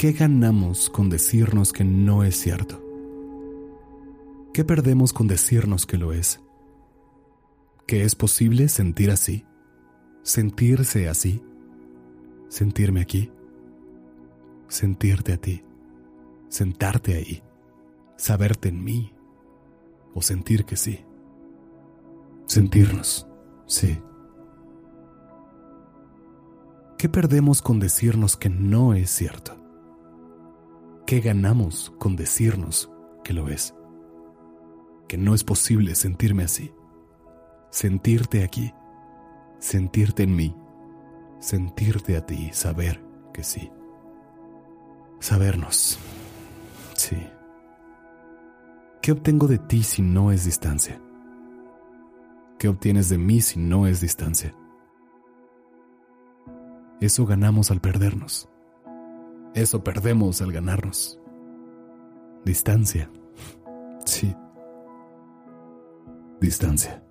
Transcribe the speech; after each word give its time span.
¿Qué 0.00 0.12
ganamos 0.12 0.88
con 0.88 1.10
decirnos 1.10 1.74
que 1.74 1.84
no 1.84 2.24
es 2.24 2.34
cierto? 2.40 2.82
¿Qué 4.54 4.64
perdemos 4.64 5.12
con 5.12 5.26
decirnos 5.26 5.84
que 5.84 5.98
lo 5.98 6.14
es? 6.14 6.40
¿Que 7.86 8.04
es 8.04 8.14
posible 8.14 8.70
sentir 8.70 9.10
así? 9.10 9.44
¿Sentirse 10.22 11.06
así? 11.06 11.44
¿Sentirme 12.48 13.02
aquí? 13.02 13.30
¿Sentirte 14.68 15.34
a 15.34 15.36
ti? 15.36 15.62
¿Sentarte 16.48 17.16
ahí? 17.16 17.42
¿Saberte 18.16 18.70
en 18.70 18.82
mí? 18.82 19.12
¿O 20.14 20.22
sentir 20.22 20.64
que 20.64 20.78
sí? 20.78 21.04
Sentirnos, 22.46 23.28
sí. 23.66 24.00
¿Qué 26.96 27.10
perdemos 27.10 27.60
con 27.60 27.78
decirnos 27.78 28.38
que 28.38 28.48
no 28.48 28.94
es 28.94 29.10
cierto? 29.10 29.59
¿Qué 31.10 31.18
ganamos 31.18 31.92
con 31.98 32.14
decirnos 32.14 32.88
que 33.24 33.32
lo 33.32 33.48
es? 33.48 33.74
Que 35.08 35.18
no 35.18 35.34
es 35.34 35.42
posible 35.42 35.96
sentirme 35.96 36.44
así, 36.44 36.72
sentirte 37.68 38.44
aquí, 38.44 38.72
sentirte 39.58 40.22
en 40.22 40.36
mí, 40.36 40.54
sentirte 41.40 42.16
a 42.16 42.24
ti, 42.24 42.50
saber 42.52 43.04
que 43.34 43.42
sí. 43.42 43.72
Sabernos, 45.18 45.98
sí. 46.94 47.16
¿Qué 49.02 49.10
obtengo 49.10 49.48
de 49.48 49.58
ti 49.58 49.82
si 49.82 50.02
no 50.02 50.30
es 50.30 50.44
distancia? 50.44 51.02
¿Qué 52.56 52.68
obtienes 52.68 53.08
de 53.08 53.18
mí 53.18 53.40
si 53.40 53.58
no 53.58 53.88
es 53.88 54.00
distancia? 54.00 54.54
Eso 57.00 57.26
ganamos 57.26 57.72
al 57.72 57.80
perdernos. 57.80 58.48
Eso 59.54 59.82
perdemos 59.82 60.40
al 60.42 60.52
ganarnos. 60.52 61.18
Distancia. 62.44 63.10
Sí. 64.06 64.34
Distancia. 66.40 67.02